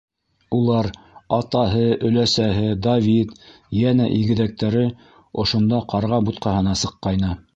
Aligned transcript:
Улар- 0.59 0.87
атаһы, 1.37 1.83
өләсәһе, 2.09 2.71
Давид, 2.87 3.35
йәнә 3.83 4.09
игеҙәктәре- 4.17 4.83
ошонда 5.45 5.85
«Ҡарға 5.93 6.23
бутҡаһы»на 6.31 6.77
сыҡҡайны. 6.85 7.35